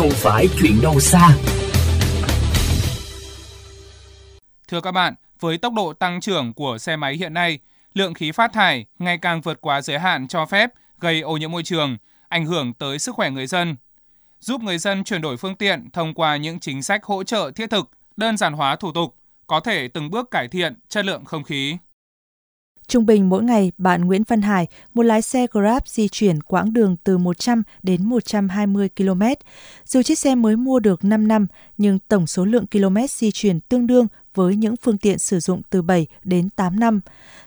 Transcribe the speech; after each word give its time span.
không 0.00 0.10
phải 0.10 0.48
chuyện 0.60 0.80
đâu 0.82 1.00
xa. 1.00 1.36
Thưa 4.68 4.80
các 4.80 4.92
bạn, 4.92 5.14
với 5.40 5.58
tốc 5.58 5.72
độ 5.72 5.92
tăng 5.92 6.20
trưởng 6.20 6.52
của 6.52 6.78
xe 6.78 6.96
máy 6.96 7.14
hiện 7.14 7.34
nay, 7.34 7.58
lượng 7.94 8.14
khí 8.14 8.32
phát 8.32 8.52
thải 8.52 8.86
ngày 8.98 9.18
càng 9.18 9.40
vượt 9.40 9.60
quá 9.60 9.80
giới 9.80 9.98
hạn 9.98 10.28
cho 10.28 10.46
phép, 10.46 10.70
gây 10.98 11.20
ô 11.20 11.36
nhiễm 11.36 11.50
môi 11.50 11.62
trường, 11.62 11.96
ảnh 12.28 12.46
hưởng 12.46 12.72
tới 12.72 12.98
sức 12.98 13.14
khỏe 13.14 13.30
người 13.30 13.46
dân. 13.46 13.76
Giúp 14.40 14.62
người 14.62 14.78
dân 14.78 15.04
chuyển 15.04 15.20
đổi 15.20 15.36
phương 15.36 15.56
tiện 15.56 15.90
thông 15.92 16.14
qua 16.14 16.36
những 16.36 16.60
chính 16.60 16.82
sách 16.82 17.04
hỗ 17.04 17.24
trợ 17.24 17.50
thiết 17.56 17.70
thực, 17.70 17.90
đơn 18.16 18.36
giản 18.36 18.52
hóa 18.52 18.76
thủ 18.76 18.92
tục, 18.92 19.16
có 19.46 19.60
thể 19.60 19.88
từng 19.88 20.10
bước 20.10 20.30
cải 20.30 20.48
thiện 20.48 20.74
chất 20.88 21.04
lượng 21.04 21.24
không 21.24 21.44
khí. 21.44 21.76
Trung 22.90 23.06
bình 23.06 23.28
mỗi 23.28 23.42
ngày, 23.42 23.72
bạn 23.78 24.04
Nguyễn 24.04 24.22
Văn 24.28 24.42
Hải, 24.42 24.66
một 24.94 25.02
lái 25.02 25.22
xe 25.22 25.46
Grab 25.52 25.82
di 25.86 26.08
chuyển 26.08 26.42
quãng 26.42 26.72
đường 26.72 26.96
từ 27.04 27.18
100 27.18 27.62
đến 27.82 28.04
120 28.04 28.88
km. 28.96 29.22
Dù 29.86 30.02
chiếc 30.02 30.18
xe 30.18 30.34
mới 30.34 30.56
mua 30.56 30.78
được 30.78 31.04
5 31.04 31.28
năm, 31.28 31.46
nhưng 31.78 31.98
tổng 32.08 32.26
số 32.26 32.44
lượng 32.44 32.66
km 32.66 32.96
di 33.08 33.30
chuyển 33.30 33.60
tương 33.60 33.86
đương 33.86 34.06
với 34.34 34.56
những 34.56 34.74
phương 34.76 34.98
tiện 34.98 35.18
sử 35.18 35.40
dụng 35.40 35.62
từ 35.70 35.82
7 35.82 36.06
đến 36.24 36.50
8 36.50 36.80
năm. 36.80 37.00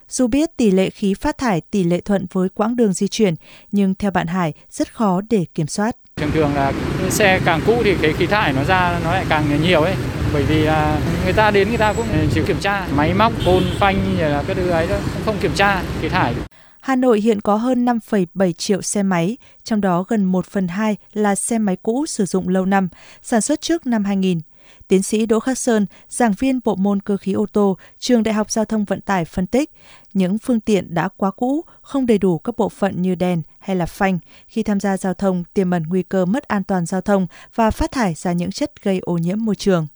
Dù 0.09 0.27
biết 0.27 0.58
tỷ 0.58 0.72
lệ 0.72 0.90
khí 0.90 1.14
phát 1.14 1.38
thải 1.38 1.62
tỷ 1.62 1.84
lệ 1.84 2.02
thuận 2.02 2.25
với 2.34 2.50
quãng 2.50 2.75
đường 2.75 2.94
di 2.94 3.08
chuyển, 3.08 3.36
nhưng 3.72 3.95
theo 3.95 4.12
bạn 4.12 4.28
Hải 4.28 4.53
rất 4.72 4.94
khó 4.94 5.22
để 5.30 5.45
kiểm 5.55 5.67
soát. 5.67 5.95
Thường 6.16 6.31
thường 6.34 6.55
là 6.55 6.73
xe 7.09 7.39
càng 7.45 7.62
cũ 7.66 7.81
thì 7.84 7.95
cái 8.02 8.14
khí 8.14 8.25
thải 8.25 8.53
nó 8.53 8.64
ra 8.64 9.00
nó 9.03 9.12
lại 9.12 9.25
càng 9.30 9.62
nhiều 9.62 9.81
ấy. 9.81 9.95
Bởi 10.34 10.44
vì 10.44 10.64
là 10.64 11.00
người 11.23 11.34
ta 11.34 11.52
đến 11.52 11.70
người 11.70 11.78
ta 11.78 11.94
cũng 11.94 12.05
ừ, 12.12 12.28
chỉ 12.34 12.42
kiểm 12.48 12.60
tra 12.60 12.88
máy 12.96 13.14
móc, 13.14 13.34
côn, 13.46 13.64
phanh 13.80 14.16
như 14.18 14.22
là 14.22 14.44
cái 14.48 14.56
thứ 14.56 14.70
ấy 14.70 14.88
đó, 14.88 14.98
không 15.26 15.36
kiểm 15.42 15.52
tra 15.56 15.84
khí 16.02 16.09
thải. 16.09 16.34
Hà 16.82 16.96
Nội 16.96 17.22
hiện 17.22 17.42
có 17.42 17.56
hơn 17.56 17.86
5,7 17.86 18.52
triệu 18.52 18.82
xe 18.82 19.04
máy, 19.04 19.38
trong 19.64 19.82
đó 19.82 20.06
gần 20.08 20.23
1 20.23 20.46
phần 20.46 20.68
2 20.68 20.96
là 21.14 21.36
xe 21.36 21.58
máy 21.58 21.76
cũ 21.84 22.06
sử 22.06 22.26
dụng 22.26 22.50
lâu 22.50 22.66
năm, 22.66 22.90
sản 23.22 23.42
xuất 23.42 23.62
trước 23.62 23.88
năm 23.88 24.03
2000. 24.03 24.40
Tiến 24.88 25.03
sĩ 25.03 25.25
Đỗ 25.25 25.40
Khắc 25.40 25.58
Sơn, 25.58 25.86
giảng 26.09 26.34
viên 26.40 26.59
bộ 26.66 26.75
môn 26.75 27.02
cơ 27.02 27.18
khí 27.18 27.34
ô 27.34 27.45
tô, 27.53 27.78
trường 28.00 28.23
Đại 28.23 28.34
học 28.34 28.52
Giao 28.52 28.66
thông 28.66 28.86
Vận 28.86 29.02
tải 29.02 29.25
phân 29.25 29.47
tích, 29.47 29.72
những 30.14 30.38
phương 30.38 30.59
tiện 30.59 30.94
đã 30.94 31.09
quá 31.18 31.31
cũ, 31.31 31.62
không 31.81 32.06
đầy 32.06 32.18
đủ 32.18 32.38
các 32.38 32.58
bộ 32.58 32.70
phận 32.70 33.02
như 33.02 33.16
đèn 33.16 33.42
hay 33.59 33.75
là 33.75 33.86
phanh 33.86 34.20
khi 34.47 34.64
tham 34.64 34.80
gia 34.80 34.97
giao 34.97 35.14
thông 35.14 35.44
tiềm 35.53 35.72
ẩn 35.72 35.84
nguy 35.88 36.03
cơ 36.03 36.25
mất 36.25 36.44
an 36.44 36.64
toàn 36.64 36.86
giao 36.86 37.02
thông 37.02 37.28
và 37.56 37.72
phát 37.72 37.92
thải 37.92 38.14
ra 38.14 38.31
những 38.31 38.52
chất 38.52 38.84
gây 38.84 39.00
ô 39.00 39.18
nhiễm 39.18 39.38
môi 39.45 39.56
trường. 39.56 39.88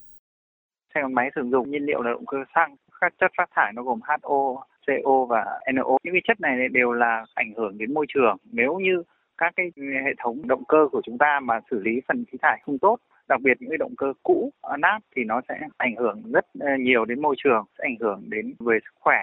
Xe 0.95 1.01
gắn 1.01 1.13
máy 1.13 1.29
sử 1.35 1.41
dụng 1.51 1.71
nhiên 1.71 1.85
liệu 1.85 2.01
là 2.01 2.11
động 2.11 2.25
cơ 2.25 2.37
xăng, 2.55 2.75
các 3.01 3.13
chất 3.19 3.31
phát 3.37 3.49
thải 3.55 3.73
nó 3.73 3.83
gồm 3.83 3.99
HO, 4.01 4.63
CO 4.87 5.25
và 5.29 5.59
NO. 5.73 5.97
Những 6.03 6.13
cái 6.13 6.21
chất 6.27 6.41
này 6.41 6.67
đều 6.71 6.91
là 6.91 7.25
ảnh 7.33 7.53
hưởng 7.57 7.77
đến 7.77 7.93
môi 7.93 8.05
trường. 8.09 8.37
Nếu 8.51 8.79
như 8.79 9.03
các 9.37 9.53
cái 9.55 9.71
hệ 9.77 10.13
thống 10.17 10.47
động 10.47 10.63
cơ 10.67 10.87
của 10.91 11.01
chúng 11.05 11.17
ta 11.17 11.39
mà 11.39 11.59
xử 11.71 11.79
lý 11.79 12.01
phần 12.07 12.23
khí 12.31 12.37
thải 12.41 12.61
không 12.65 12.79
tốt 12.79 12.97
đặc 13.29 13.41
biệt 13.43 13.53
những 13.59 13.69
cái 13.69 13.77
động 13.77 13.95
cơ 13.97 14.13
cũ 14.23 14.51
nát 14.79 14.99
thì 15.15 15.21
nó 15.23 15.41
sẽ 15.49 15.55
ảnh 15.77 15.95
hưởng 15.99 16.31
rất 16.31 16.45
ờ, 16.59 16.67
nhiều 16.79 17.05
đến 17.05 17.21
môi 17.21 17.35
trường, 17.43 17.65
sẽ 17.77 17.83
ảnh 17.83 17.95
hưởng 17.99 18.29
đến 18.29 18.53
về 18.59 18.77
sức 18.83 18.95
khỏe. 18.99 19.17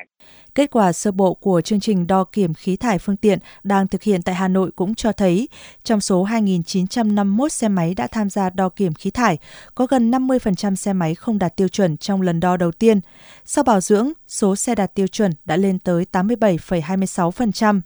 Kết 0.54 0.70
quả 0.70 0.92
sơ 0.92 1.12
bộ 1.12 1.34
của 1.34 1.60
chương 1.60 1.80
trình 1.80 2.06
đo 2.06 2.24
kiểm 2.24 2.54
khí 2.54 2.76
thải 2.76 2.98
phương 2.98 3.16
tiện 3.16 3.38
đang 3.64 3.88
thực 3.88 4.02
hiện 4.02 4.22
tại 4.22 4.34
Hà 4.34 4.48
Nội 4.48 4.70
cũng 4.76 4.94
cho 4.94 5.12
thấy, 5.12 5.48
trong 5.84 6.00
số 6.00 6.26
2.951 6.26 7.48
xe 7.48 7.68
máy 7.68 7.94
đã 7.96 8.06
tham 8.06 8.30
gia 8.30 8.50
đo 8.50 8.68
kiểm 8.68 8.94
khí 8.94 9.10
thải, 9.10 9.38
có 9.74 9.86
gần 9.86 10.10
50% 10.10 10.74
xe 10.74 10.92
máy 10.92 11.14
không 11.14 11.38
đạt 11.38 11.56
tiêu 11.56 11.68
chuẩn 11.68 11.96
trong 11.96 12.22
lần 12.22 12.40
đo 12.40 12.56
đầu 12.56 12.72
tiên. 12.72 13.00
Sau 13.44 13.64
bảo 13.64 13.80
dưỡng, 13.80 14.12
số 14.26 14.56
xe 14.56 14.74
đạt 14.74 14.94
tiêu 14.94 15.06
chuẩn 15.06 15.30
đã 15.44 15.56
lên 15.56 15.78
tới 15.78 16.06
87,26%. 16.12 17.80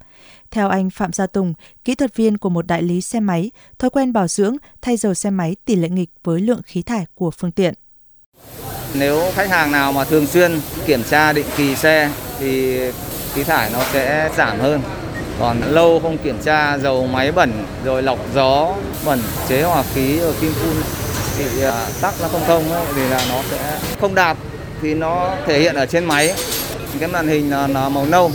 Theo 0.51 0.69
anh 0.69 0.91
Phạm 0.91 1.13
Gia 1.13 1.27
Tùng, 1.27 1.55
kỹ 1.85 1.95
thuật 1.95 2.17
viên 2.17 2.39
của 2.39 2.49
một 2.49 2.67
đại 2.67 2.83
lý 2.83 3.01
xe 3.01 3.21
máy, 3.21 3.51
thói 3.79 3.91
quen 3.91 4.13
bảo 4.13 4.29
dưỡng 4.29 4.57
thay 4.83 4.97
dầu 4.97 5.15
xe 5.15 5.31
máy 5.31 5.57
tỷ 5.65 5.77
lệ 5.77 5.89
nghịch 5.89 6.08
với 6.25 6.41
lượng 6.41 6.63
khí 6.67 6.83
thải 6.83 7.07
của 7.15 7.31
phương 7.31 7.51
tiện. 7.51 7.75
Nếu 8.95 9.33
khách 9.35 9.51
hàng 9.51 9.73
nào 9.73 9.93
mà 9.93 10.05
thường 10.05 10.27
xuyên 10.27 10.61
kiểm 10.87 11.03
tra 11.11 11.33
định 11.33 11.47
kỳ 11.57 11.77
xe 11.77 12.11
thì 12.39 12.81
khí 13.35 13.45
thải 13.45 13.71
nó 13.73 13.79
sẽ 13.93 14.31
giảm 14.37 14.61
hơn. 14.61 14.81
Còn 15.41 15.61
lâu 15.63 16.01
không 16.01 16.19
kiểm 16.19 16.39
tra 16.45 16.79
dầu 16.79 17.07
máy 17.07 17.33
bẩn 17.33 17.65
rồi 17.85 18.03
lọc 18.03 18.19
gió 18.35 18.75
bẩn 19.05 19.21
chế 19.49 19.63
hòa 19.63 19.85
khí 19.95 20.19
rồi 20.21 20.35
kim 20.41 20.53
phun 20.53 20.83
thì 21.39 21.63
à, 21.63 21.87
tắc 22.01 22.15
nó 22.23 22.29
không 22.29 22.43
thông 22.47 22.73
ấy, 22.73 22.85
thì 22.95 23.09
là 23.09 23.25
nó 23.29 23.43
sẽ 23.51 23.79
không 24.01 24.15
đạt 24.15 24.37
thì 24.83 24.95
nó 24.95 25.37
thể 25.47 25.61
hiện 25.61 25.75
ở 25.75 25.87
trên 25.87 26.05
máy 26.05 26.35
cái 26.99 27.09
màn 27.09 27.29
hình 27.29 27.51
là, 27.51 27.67
là 27.67 27.89
màu 27.89 28.07
nâu 28.07 28.33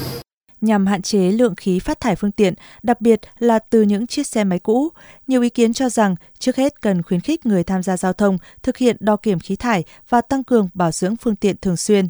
nhằm 0.63 0.85
hạn 0.85 1.01
chế 1.01 1.19
lượng 1.19 1.56
khí 1.56 1.79
phát 1.79 2.00
thải 2.00 2.16
phương 2.16 2.31
tiện, 2.31 2.53
đặc 2.84 3.01
biệt 3.01 3.22
là 3.40 3.59
từ 3.59 3.81
những 3.81 4.07
chiếc 4.07 4.28
xe 4.28 4.44
máy 4.44 4.59
cũ. 4.59 4.90
Nhiều 5.28 5.41
ý 5.41 5.50
kiến 5.50 5.74
cho 5.74 5.90
rằng 5.90 6.16
trước 6.40 6.56
hết 6.56 6.81
cần 6.81 7.03
khuyến 7.03 7.19
khích 7.19 7.46
người 7.46 7.63
tham 7.63 7.84
gia 7.84 7.97
giao 7.97 8.13
thông 8.13 8.38
thực 8.63 8.78
hiện 8.78 8.97
đo 9.00 9.16
kiểm 9.16 9.40
khí 9.40 9.56
thải 9.56 9.84
và 10.09 10.22
tăng 10.22 10.44
cường 10.44 10.69
bảo 10.73 10.91
dưỡng 10.91 11.16
phương 11.16 11.35
tiện 11.35 11.56
thường 11.62 11.78
xuyên. 11.78 12.07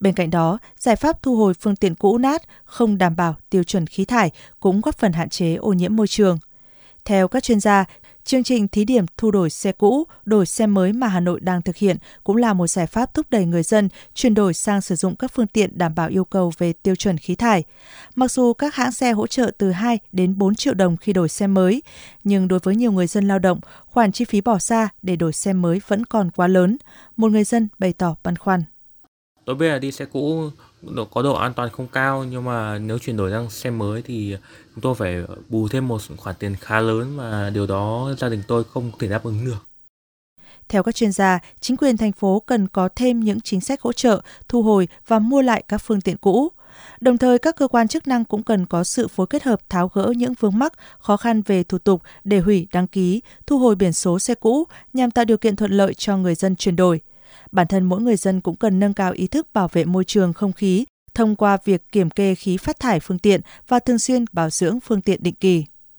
Bên 0.00 0.14
cạnh 0.14 0.30
đó, 0.30 0.58
giải 0.78 0.96
pháp 0.96 1.22
thu 1.22 1.36
hồi 1.36 1.54
phương 1.54 1.76
tiện 1.76 1.94
cũ 1.94 2.18
nát 2.18 2.42
không 2.64 2.98
đảm 2.98 3.16
bảo 3.16 3.34
tiêu 3.50 3.62
chuẩn 3.62 3.86
khí 3.86 4.04
thải 4.04 4.30
cũng 4.60 4.80
góp 4.80 4.98
phần 4.98 5.12
hạn 5.12 5.28
chế 5.28 5.54
ô 5.54 5.72
nhiễm 5.72 5.96
môi 5.96 6.06
trường. 6.06 6.38
Theo 7.04 7.28
các 7.28 7.42
chuyên 7.42 7.60
gia, 7.60 7.84
Chương 8.24 8.44
trình 8.44 8.68
thí 8.68 8.84
điểm 8.84 9.04
thu 9.16 9.30
đổi 9.30 9.50
xe 9.50 9.72
cũ, 9.72 10.04
đổi 10.24 10.46
xe 10.46 10.66
mới 10.66 10.92
mà 10.92 11.06
Hà 11.06 11.20
Nội 11.20 11.40
đang 11.40 11.62
thực 11.62 11.76
hiện 11.76 11.96
cũng 12.24 12.36
là 12.36 12.52
một 12.52 12.66
giải 12.66 12.86
pháp 12.86 13.14
thúc 13.14 13.26
đẩy 13.30 13.44
người 13.44 13.62
dân 13.62 13.88
chuyển 14.14 14.34
đổi 14.34 14.54
sang 14.54 14.80
sử 14.80 14.94
dụng 14.94 15.16
các 15.16 15.32
phương 15.34 15.46
tiện 15.46 15.78
đảm 15.78 15.94
bảo 15.94 16.08
yêu 16.08 16.24
cầu 16.24 16.52
về 16.58 16.72
tiêu 16.72 16.94
chuẩn 16.94 17.18
khí 17.18 17.34
thải. 17.34 17.64
Mặc 18.14 18.30
dù 18.30 18.52
các 18.52 18.74
hãng 18.74 18.92
xe 18.92 19.12
hỗ 19.12 19.26
trợ 19.26 19.50
từ 19.58 19.70
2 19.70 19.98
đến 20.12 20.38
4 20.38 20.54
triệu 20.54 20.74
đồng 20.74 20.96
khi 20.96 21.12
đổi 21.12 21.28
xe 21.28 21.46
mới, 21.46 21.82
nhưng 22.24 22.48
đối 22.48 22.58
với 22.58 22.76
nhiều 22.76 22.92
người 22.92 23.06
dân 23.06 23.28
lao 23.28 23.38
động, 23.38 23.60
khoản 23.86 24.12
chi 24.12 24.24
phí 24.24 24.40
bỏ 24.40 24.58
ra 24.58 24.88
để 25.02 25.16
đổi 25.16 25.32
xe 25.32 25.52
mới 25.52 25.80
vẫn 25.86 26.06
còn 26.06 26.30
quá 26.30 26.46
lớn. 26.46 26.76
Một 27.16 27.32
người 27.32 27.44
dân 27.44 27.68
bày 27.78 27.92
tỏ 27.92 28.16
băn 28.24 28.36
khoăn. 28.36 28.62
Tôi 29.44 29.56
bây 29.56 29.68
là 29.68 29.78
đi 29.78 29.92
xe 29.92 30.04
cũ 30.04 30.50
độ 30.90 31.04
có 31.04 31.22
độ 31.22 31.34
an 31.34 31.52
toàn 31.54 31.70
không 31.70 31.86
cao 31.86 32.24
nhưng 32.24 32.44
mà 32.44 32.78
nếu 32.78 32.98
chuyển 32.98 33.16
đổi 33.16 33.30
sang 33.30 33.50
xe 33.50 33.70
mới 33.70 34.02
thì 34.02 34.36
chúng 34.74 34.82
tôi 34.82 34.94
phải 34.94 35.16
bù 35.48 35.68
thêm 35.68 35.88
một 35.88 36.00
khoản 36.16 36.36
tiền 36.38 36.56
khá 36.60 36.80
lớn 36.80 37.16
và 37.16 37.50
điều 37.50 37.66
đó 37.66 38.10
gia 38.18 38.28
đình 38.28 38.42
tôi 38.48 38.64
không 38.64 38.90
thể 38.98 39.08
đáp 39.08 39.24
ứng 39.24 39.44
được. 39.44 39.66
Theo 40.68 40.82
các 40.82 40.94
chuyên 40.94 41.12
gia, 41.12 41.38
chính 41.60 41.76
quyền 41.76 41.96
thành 41.96 42.12
phố 42.12 42.42
cần 42.46 42.68
có 42.68 42.88
thêm 42.96 43.20
những 43.20 43.40
chính 43.40 43.60
sách 43.60 43.80
hỗ 43.80 43.92
trợ, 43.92 44.20
thu 44.48 44.62
hồi 44.62 44.88
và 45.06 45.18
mua 45.18 45.42
lại 45.42 45.64
các 45.68 45.78
phương 45.78 46.00
tiện 46.00 46.16
cũ. 46.16 46.48
Đồng 47.00 47.18
thời, 47.18 47.38
các 47.38 47.56
cơ 47.56 47.68
quan 47.68 47.88
chức 47.88 48.08
năng 48.08 48.24
cũng 48.24 48.42
cần 48.42 48.66
có 48.66 48.84
sự 48.84 49.08
phối 49.08 49.26
kết 49.26 49.42
hợp 49.42 49.68
tháo 49.68 49.90
gỡ 49.94 50.12
những 50.16 50.34
vướng 50.40 50.58
mắc, 50.58 50.72
khó 50.98 51.16
khăn 51.16 51.42
về 51.42 51.62
thủ 51.62 51.78
tục 51.78 52.02
để 52.24 52.40
hủy 52.40 52.66
đăng 52.72 52.86
ký, 52.86 53.20
thu 53.46 53.58
hồi 53.58 53.74
biển 53.74 53.92
số 53.92 54.18
xe 54.18 54.34
cũ 54.34 54.64
nhằm 54.92 55.10
tạo 55.10 55.24
điều 55.24 55.36
kiện 55.36 55.56
thuận 55.56 55.70
lợi 55.70 55.94
cho 55.94 56.16
người 56.16 56.34
dân 56.34 56.56
chuyển 56.56 56.76
đổi. 56.76 57.00
Bản 57.52 57.66
thân 57.66 57.84
mỗi 57.84 58.00
người 58.00 58.16
dân 58.16 58.40
cũng 58.40 58.56
cần 58.56 58.80
nâng 58.80 58.94
cao 58.94 59.12
ý 59.12 59.26
thức 59.26 59.46
bảo 59.54 59.68
vệ 59.72 59.84
môi 59.84 60.04
trường 60.04 60.32
không 60.32 60.52
khí 60.52 60.84
thông 61.14 61.36
qua 61.36 61.58
việc 61.64 61.92
kiểm 61.92 62.10
kê 62.10 62.34
khí 62.34 62.56
phát 62.56 62.80
thải 62.80 63.00
phương 63.00 63.18
tiện 63.18 63.40
và 63.68 63.78
thường 63.78 63.98
xuyên 63.98 64.24
bảo 64.32 64.50
dưỡng 64.50 64.80
phương 64.80 65.00
tiện 65.00 65.22
định 65.22 65.34
kỳ. 65.34 65.64